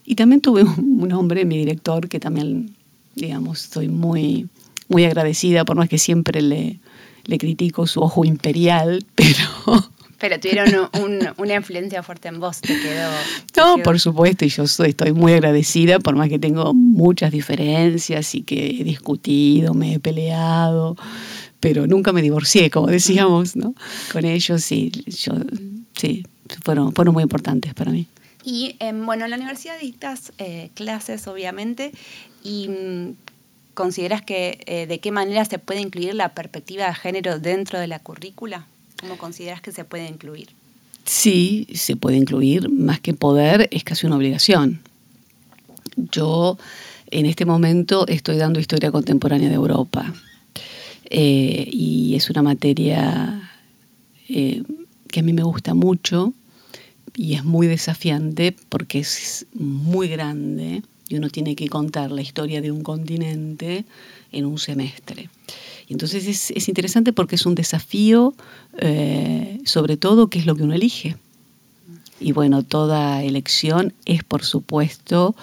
[0.10, 2.76] y también tuve un hombre, mi director, que también,
[3.13, 4.48] digamos, estoy muy,
[4.88, 6.80] muy agradecida, por más que siempre le,
[7.26, 10.89] le critico su ojo imperial, pero pero tuvieron
[11.38, 13.10] una influencia fuerte en vos, te quedó.
[13.58, 18.43] no, por supuesto, y yo estoy muy agradecida, por más que tengo muchas diferencias y
[18.43, 20.95] que he discutido, me he peleado,
[21.60, 23.73] pero nunca me divorcié, como decíamos, ¿no?
[24.12, 25.34] Con ellos y yo,
[25.95, 26.25] sí,
[26.63, 28.08] fueron, fueron muy importantes para mí.
[28.43, 31.91] Y em, bueno, en la universidad dictas eh, clases, obviamente,
[32.43, 33.13] y mm,
[33.73, 37.88] consideras que eh, de qué manera se puede incluir la perspectiva de género dentro de
[37.88, 38.67] la currícula?
[39.00, 40.50] ¿Cómo consideras que se puede incluir?
[41.06, 44.82] Sí, se puede incluir, más que poder, es casi una obligación.
[45.96, 46.58] Yo
[47.12, 50.14] en este momento estoy dando historia contemporánea de Europa
[51.10, 53.50] eh, y es una materia
[54.28, 54.64] eh,
[55.08, 56.34] que a mí me gusta mucho
[57.16, 62.62] y es muy desafiante porque es muy grande y uno tiene que contar la historia
[62.62, 63.86] de un continente
[64.32, 65.30] en un semestre.
[65.88, 68.34] entonces es, interesante porque es un desafío,
[68.80, 71.18] eh, sobre todo, qué es lo que uno elige.
[72.20, 75.36] Y bueno, toda elección es, por supuesto,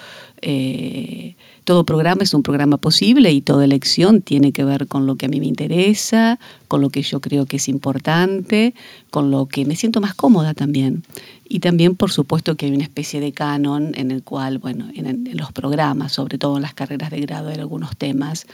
[0.43, 1.35] eh,
[1.67, 5.27] todo programa es un programa posible y toda elección tiene que ver con lo que
[5.27, 8.73] a mí me interesa, con lo que yo creo que es importante,
[9.11, 11.03] con lo que me siento más cómoda también.
[11.49, 15.29] Y también, por supuesto, que hay una especie de canon en el cual, bueno, en,
[15.37, 18.47] los programas, sobre todo en las carreras de grado, hay algunos temas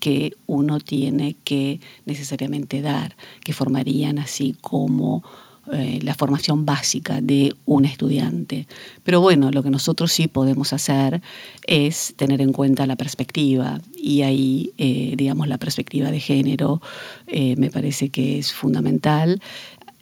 [0.00, 5.24] que uno tiene que necesariamente dar, que formarían así como
[5.72, 8.66] eh, la formación básica de un estudiante.
[9.04, 11.22] Pero bueno, lo que nosotros sí podemos hacer
[11.66, 16.82] es tener en cuenta la perspectiva y ahí, eh, digamos, la perspectiva de género
[17.28, 19.40] eh, me parece que es fundamental.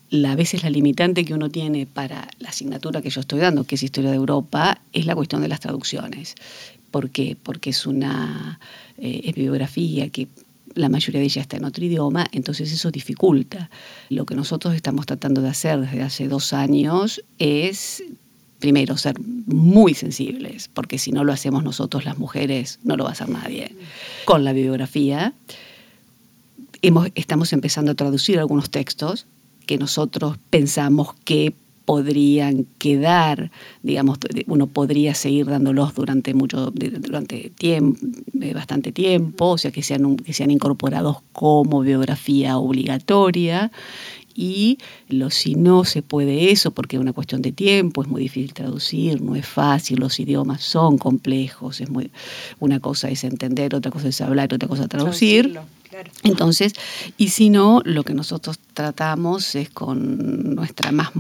[0.08, 3.64] La, a veces la limitante que uno tiene para la asignatura que yo estoy dando,
[3.64, 6.34] que es Historia de Europa, es la cuestión de las traducciones.
[6.90, 7.36] ¿Por qué?
[7.42, 8.58] Porque es una
[8.96, 10.28] bibliografía que
[10.78, 13.68] la mayoría de ellas está en otro idioma, entonces eso dificulta.
[14.10, 18.04] Lo que nosotros estamos tratando de hacer desde hace dos años es,
[18.60, 23.10] primero, ser muy sensibles, porque si no lo hacemos nosotros las mujeres, no lo va
[23.10, 23.74] a hacer nadie.
[24.24, 25.34] Con la bibliografía,
[27.14, 29.26] estamos empezando a traducir algunos textos
[29.66, 31.54] que nosotros pensamos que
[31.88, 33.50] podrían quedar,
[33.82, 37.98] digamos, uno podría seguir dándolos durante mucho, durante tiempo,
[38.42, 43.72] eh, bastante tiempo, o sea, que sean, que sean incorporados como biografía obligatoria.
[44.34, 44.76] Y
[45.08, 48.52] lo, si no se puede eso, porque es una cuestión de tiempo, es muy difícil
[48.52, 52.10] traducir, no es fácil, los idiomas son complejos, es muy,
[52.60, 55.58] una cosa es entender, otra cosa es hablar, otra cosa es traducir.
[56.22, 56.74] Entonces,
[57.16, 61.10] y si no, lo que nosotros tratamos es con nuestra, más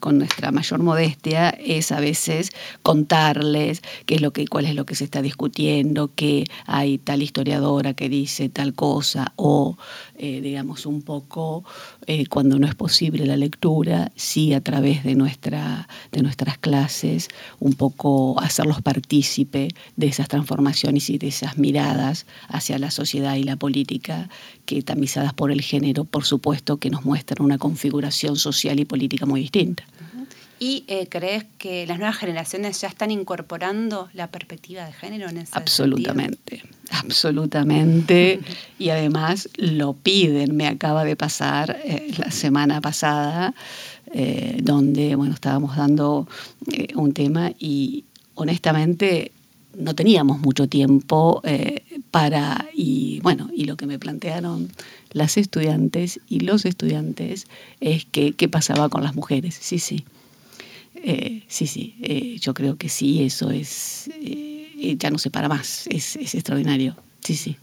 [0.00, 2.50] con nuestra mayor modestia, es a veces
[2.82, 7.22] contarles qué es lo que, cuál es lo que se está discutiendo, que hay tal
[7.22, 9.78] historiadora que dice tal cosa, o
[10.16, 11.64] eh, digamos un poco,
[12.06, 17.28] eh, cuando no es posible la lectura, sí a través de, nuestra, de nuestras clases,
[17.60, 23.44] un poco hacerlos partícipe de esas transformaciones y de esas miradas hacia la sociedad y
[23.44, 24.17] la política
[24.64, 29.26] que tamizadas por el género, por supuesto que nos muestran una configuración social y política
[29.26, 29.84] muy distinta.
[30.60, 35.38] ¿Y eh, crees que las nuevas generaciones ya están incorporando la perspectiva de género en
[35.38, 38.40] ese Absolutamente, absolutamente.
[38.78, 40.56] y además lo piden.
[40.56, 43.54] Me acaba de pasar eh, la semana pasada,
[44.12, 46.26] eh, donde bueno, estábamos dando
[46.96, 48.04] un tema y
[48.34, 49.30] honestamente
[49.76, 51.40] no teníamos mucho tiempo
[52.10, 54.70] para, y bueno, y lo que me plantearon
[55.10, 57.46] las estudiantes y los estudiantes
[57.80, 59.54] es que qué pasaba con las mujeres.
[59.54, 60.04] Sí, sí.
[60.94, 65.48] Eh, sí, sí, eh, yo creo que sí, eso es, eh, ya no se para
[65.48, 66.96] más, es, es extraordinario.
[67.20, 67.56] Sí, sí.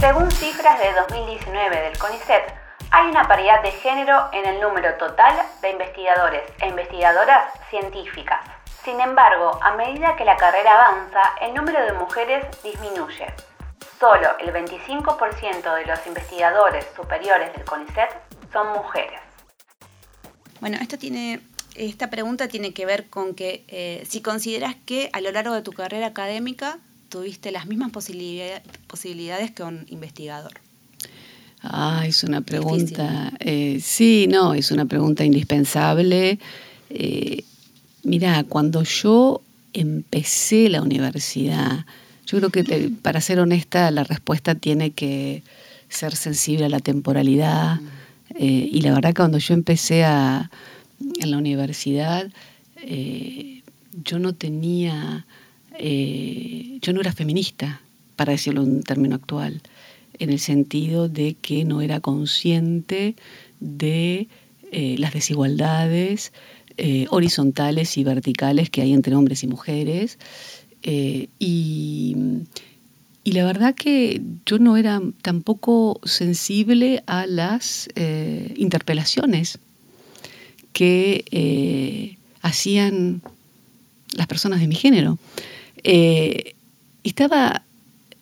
[0.00, 2.42] Según cifras de 2019 del CONICET,
[2.90, 8.57] hay una paridad de género en el número total de investigadores e investigadoras científicas.
[8.88, 13.26] Sin embargo, a medida que la carrera avanza, el número de mujeres disminuye.
[14.00, 18.08] Solo el 25% de los investigadores superiores del CONICET
[18.50, 19.20] son mujeres.
[20.62, 21.40] Bueno, esto tiene,
[21.74, 25.60] esta pregunta tiene que ver con que eh, si consideras que a lo largo de
[25.60, 26.78] tu carrera académica
[27.10, 30.62] tuviste las mismas posibilidades que un investigador.
[31.60, 36.38] Ah, es una pregunta, eh, sí, no, es una pregunta indispensable.
[36.88, 37.44] Eh,
[38.08, 39.42] Mira, cuando yo
[39.74, 41.84] empecé la universidad,
[42.26, 45.42] yo creo que eh, para ser honesta la respuesta tiene que
[45.90, 47.80] ser sensible a la temporalidad.
[48.34, 50.50] Eh, y la verdad que cuando yo empecé a,
[51.20, 52.30] en la universidad,
[52.78, 53.62] eh,
[54.02, 55.26] yo no tenía,
[55.78, 57.82] yo no era feminista.
[58.16, 59.60] para decirlo en un término actual,
[60.18, 63.16] en el sentido de que no era consciente
[63.60, 64.28] de
[64.70, 66.32] eh, las desigualdades
[66.78, 70.18] eh, horizontales y verticales que hay entre hombres y mujeres.
[70.82, 72.16] Eh, y,
[73.24, 77.88] la verdad que yo no era tampoco sensible a las
[78.56, 79.58] interpelaciones
[80.72, 83.20] que hacían
[84.16, 85.18] las personas de mi género.
[87.04, 87.64] estaba,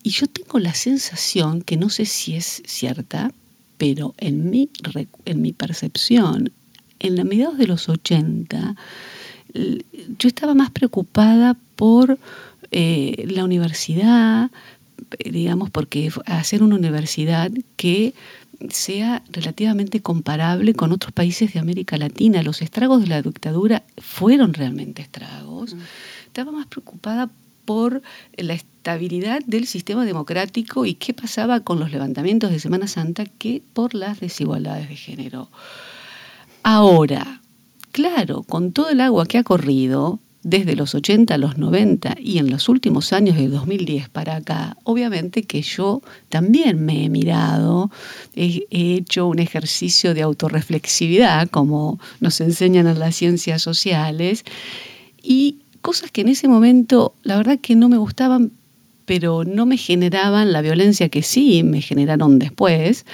[0.02, 3.30] y yo tengo la sensación, que no sé si es cierta,
[3.78, 4.70] pero en mi,
[5.24, 6.50] en mi percepción,
[7.06, 8.76] en la mediados de los 80,
[10.18, 12.18] yo estaba más preocupada por
[12.70, 14.50] eh, la universidad,
[15.24, 18.14] digamos, porque hacer una universidad que
[18.70, 22.42] sea relativamente comparable con otros países de América Latina.
[22.42, 25.74] Los estragos de la dictadura fueron realmente estragos.
[25.74, 25.78] Mm.
[26.26, 27.30] Estaba más preocupada
[27.64, 28.02] por
[28.36, 33.62] la estabilidad del sistema democrático y qué pasaba con los levantamientos de Semana Santa que
[33.74, 35.50] por las desigualdades de género.
[36.68, 37.42] Ahora,
[37.92, 42.38] claro, con todo el agua que ha corrido, desde los 80 a los 90 y
[42.38, 47.92] en los últimos años de 2010 para acá, obviamente que yo también me he mirado,
[48.34, 54.44] he, hecho un ejercicio de autorreflexividad, como nos enseñan en las ciencias sociales,
[55.22, 58.50] y cosas que en ese momento la verdad que no me gustaban,
[59.04, 63.06] pero no me generaban la violencia que sí me generaron después.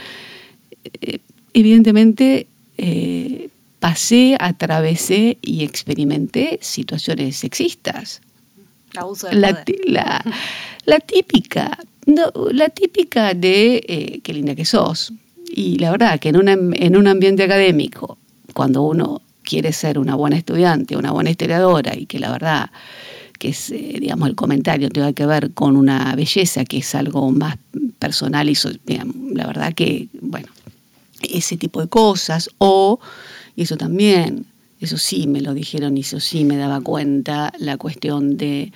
[1.02, 1.18] Eh,
[1.52, 2.46] evidentemente
[2.84, 8.20] eh, pasé, atravesé y experimenté situaciones sexistas.
[9.30, 10.24] la,
[10.84, 15.12] la, típica, no, la típica de eh, qué linda que sos.
[15.54, 18.18] Y la verdad que en, en un ambiente académico,
[18.52, 22.70] cuando uno quiere ser una buena estudiante, una buena historiadora y que la verdad
[23.38, 27.30] que es, eh, digamos, el comentario tenga que ver con una belleza que es algo
[27.30, 27.58] más
[28.00, 28.56] personal y
[29.34, 30.48] la verdad que, bueno,
[31.30, 32.98] ese tipo de cosas o,
[33.56, 34.46] y eso también,
[34.80, 38.72] eso sí me lo dijeron y eso sí me daba cuenta, la cuestión de,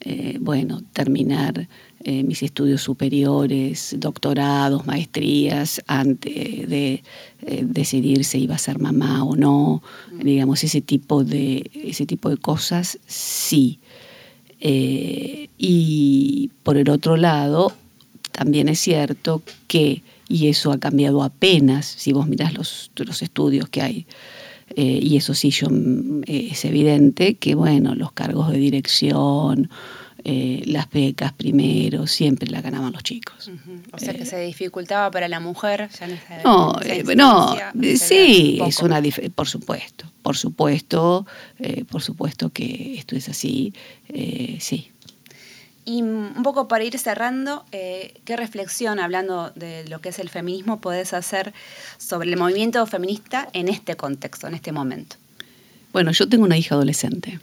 [0.00, 1.68] eh, bueno, terminar
[2.04, 7.02] eh, mis estudios superiores, doctorados, maestrías, antes de
[7.42, 9.82] eh, decidir si iba a ser mamá o no,
[10.12, 10.18] mm.
[10.20, 13.80] digamos, ese tipo de, ese tipo de cosas, sí.
[15.58, 17.72] Y por el otro lado,
[18.32, 23.68] también es cierto que, y eso ha cambiado apenas, si vos mirás los, los estudios
[23.68, 24.06] que hay,
[24.74, 29.70] y eso sí yo, mm, es evidente que, bueno, los cargos de dirección,
[30.28, 33.48] eh, las becas primero, siempre la ganaban los chicos.
[33.92, 37.54] O sea que eh, se dificultaba para la mujer ya en No, eh, no
[37.96, 39.00] sí, es una
[39.32, 41.24] por supuesto, por supuesto,
[41.88, 43.72] por supuesto que esto es así,
[44.58, 44.90] sí.
[45.86, 50.80] Y un poco para ir cerrando, ¿qué reflexión, hablando de lo que es el feminismo,
[50.80, 51.54] podés hacer
[51.96, 55.14] sobre el movimiento feminista en este contexto, en este momento?
[55.92, 57.38] Bueno, yo tengo una hija adolescente.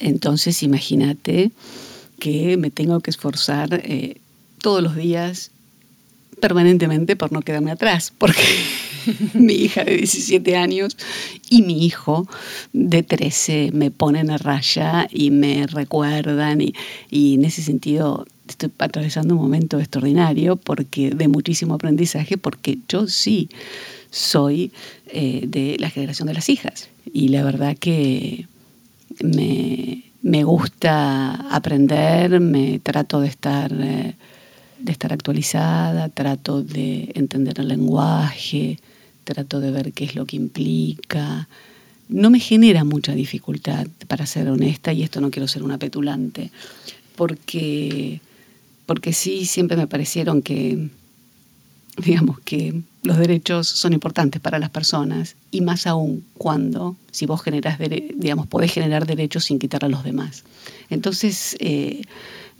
[0.00, 1.52] Entonces, imagínate
[2.18, 4.20] que me tengo que esforzar eh,
[4.60, 5.52] todos los días
[6.40, 8.42] permanentemente por no quedarme atrás, porque
[9.34, 10.96] mi hija de 17 años
[11.50, 12.28] y mi hijo
[12.72, 16.74] de 13 me ponen a raya y me recuerdan y,
[17.10, 23.48] en ese sentido estoy atravesando un momento extraordinario porque de muchísimo aprendizaje porque yo sí
[24.10, 24.72] soy
[25.06, 26.88] eh, de la generación de las hijas.
[27.12, 28.46] Y la verdad que
[29.22, 34.14] me, me gusta aprender, me trato de estar, eh,
[34.78, 38.78] de estar actualizada, trato de entender el lenguaje,
[39.24, 41.48] trato de ver qué es lo que implica.
[42.08, 46.50] No me genera mucha dificultad, para ser honesta, y esto no quiero ser una petulante,
[47.16, 48.20] porque,
[48.86, 50.88] porque sí, siempre me parecieron que,
[51.96, 57.42] digamos, que los derechos son importantes para las personas y más aún cuando, si vos
[57.42, 60.44] generas, digamos, podés generar derechos sin quitar a los demás.
[60.88, 62.02] Entonces, eh,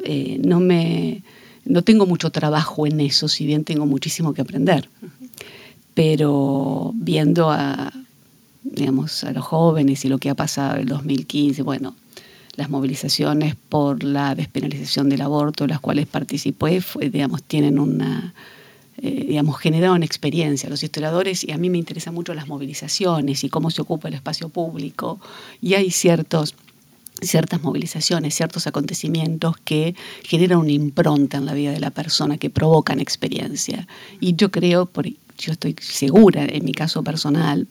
[0.05, 1.23] eh, no me,
[1.65, 4.89] no tengo mucho trabajo en eso, si bien tengo muchísimo que aprender.
[5.95, 7.93] Pero viendo a,
[8.63, 11.95] digamos, a los jóvenes y lo que ha pasado en el 2015, bueno,
[12.57, 18.35] las movilizaciones por la despenalización del aborto, las cuales participé, fue, digamos, tienen una
[18.99, 23.49] eh, digamos, generaron experiencia los historiadores y a mí me interesan mucho las movilizaciones y
[23.49, 25.19] cómo se ocupa el espacio público
[25.61, 26.55] y hay ciertos
[27.21, 32.51] ciertas movilizaciones, ciertos acontecimientos que generan una impronta en la vida de la persona, que
[32.51, 33.87] provocan experiencia.
[34.21, 34.87] Y yo creo,
[35.43, 37.67] yo estoy segura, en mi caso personal,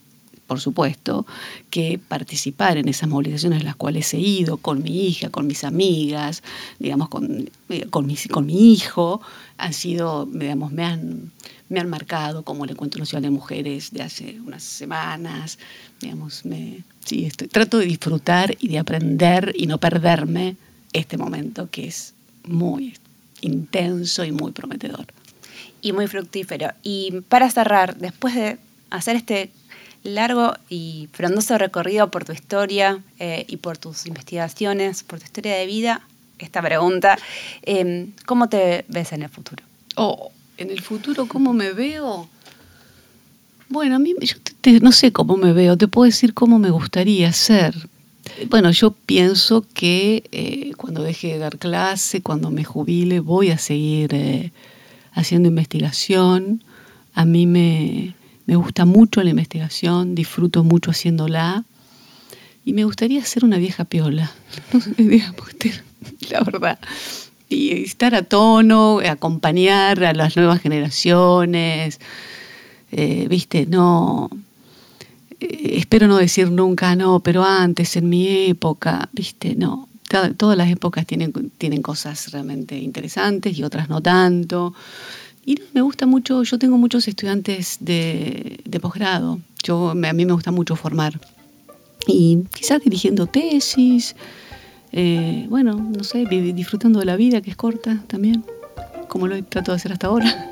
[0.45, 1.25] por supuesto,
[1.69, 5.63] que participar en esas movilizaciones en las cuales he ido con mi hija, con mis
[5.63, 6.43] amigas,
[6.77, 9.21] digamos, con, eh, con, mi, con mi hijo,
[9.57, 11.31] han sido, digamos, me han,
[11.69, 15.57] me han marcado como el Encuentro Nacional de Mujeres de hace unas semanas,
[16.01, 20.57] digamos, me, sí, estoy, trato de disfrutar y de aprender y no perderme
[20.91, 22.13] este momento que es
[22.43, 22.93] muy
[23.39, 25.05] intenso y muy prometedor.
[25.81, 26.71] Y muy fructífero.
[26.83, 28.57] Y para cerrar, después de
[28.89, 29.49] hacer este
[30.03, 35.55] largo y frondoso recorrido por tu historia eh, y por tus investigaciones, por tu historia
[35.55, 36.01] de vida,
[36.39, 37.17] esta pregunta,
[37.61, 39.63] em, ¿cómo te ves en el futuro?
[39.95, 42.27] Oh, en el futuro, ¿cómo me veo?
[43.69, 44.35] Bueno, a mí yo
[44.81, 47.73] no sé cómo me veo, te puedo decir cómo me gustaría ser.
[48.49, 53.57] Bueno, yo pienso que eh, cuando deje de dar clase, cuando me jubile, voy a
[53.57, 54.51] seguir eh,
[55.13, 56.63] haciendo investigación.
[57.13, 61.65] A mí me, me gusta mucho la investigación, disfruto mucho haciéndola
[62.63, 64.31] y me gustaría ser una vieja piola,
[66.29, 66.79] la verdad.
[67.49, 71.99] Y estar a tono, acompañar a las nuevas generaciones,
[72.91, 74.29] eh, viste, no,
[75.39, 79.89] eh, espero no decir nunca no, pero antes, en mi época, viste, no.
[80.37, 84.73] Todas las épocas tienen, tienen cosas realmente interesantes y otras no tanto.
[85.45, 90.51] Y me gusta mucho, yo tengo muchos estudiantes de, posgrado, yo, a mí me gusta
[90.51, 91.19] mucho formar.
[92.07, 94.15] Y quizás dirigiendo tesis,
[94.91, 98.43] eh, bueno, no sé, disfrutando de la vida que es corta también,
[99.07, 100.47] como lo trato de hacer hasta ahora.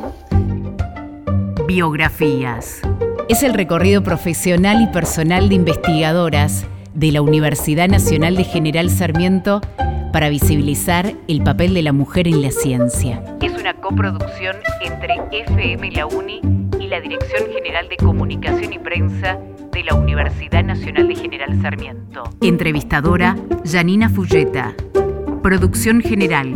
[1.68, 2.82] Biografías.
[3.28, 6.66] Es el recorrido profesional y personal de investigadoras
[7.00, 9.62] de la Universidad Nacional de General Sarmiento
[10.12, 13.24] para visibilizar el papel de la mujer en la ciencia.
[13.42, 16.42] Es una coproducción entre FM La Uni
[16.78, 19.40] y la Dirección General de Comunicación y Prensa
[19.72, 22.24] de la Universidad Nacional de General Sarmiento.
[22.42, 24.76] Entrevistadora, Janina Fulleta.
[25.42, 26.54] Producción general,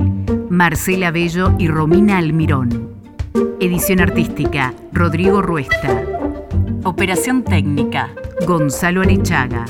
[0.49, 2.89] Marcela Bello y Romina Almirón.
[3.61, 6.03] Edición artística, Rodrigo Ruesta.
[6.83, 8.09] Operación técnica,
[8.45, 9.65] Gonzalo Arechaga.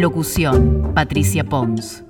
[0.00, 2.02] Locución, Patricia Pons.